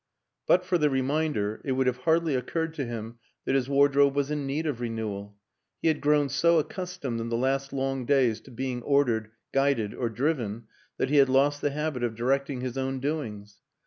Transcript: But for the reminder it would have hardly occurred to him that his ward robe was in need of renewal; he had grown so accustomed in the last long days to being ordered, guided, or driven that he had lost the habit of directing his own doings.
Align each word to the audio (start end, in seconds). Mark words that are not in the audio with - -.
But 0.47 0.65
for 0.65 0.79
the 0.79 0.89
reminder 0.89 1.61
it 1.63 1.73
would 1.73 1.85
have 1.85 1.97
hardly 2.07 2.33
occurred 2.33 2.73
to 2.73 2.85
him 2.87 3.19
that 3.45 3.53
his 3.53 3.69
ward 3.69 3.95
robe 3.95 4.15
was 4.15 4.31
in 4.31 4.47
need 4.47 4.65
of 4.65 4.81
renewal; 4.81 5.35
he 5.79 5.89
had 5.89 6.01
grown 6.01 6.27
so 6.27 6.57
accustomed 6.57 7.21
in 7.21 7.29
the 7.29 7.37
last 7.37 7.71
long 7.71 8.07
days 8.07 8.41
to 8.41 8.49
being 8.49 8.81
ordered, 8.81 9.29
guided, 9.53 9.93
or 9.93 10.09
driven 10.09 10.63
that 10.97 11.11
he 11.11 11.17
had 11.17 11.29
lost 11.29 11.61
the 11.61 11.69
habit 11.69 12.01
of 12.03 12.15
directing 12.15 12.61
his 12.61 12.79
own 12.79 12.99
doings. 12.99 13.57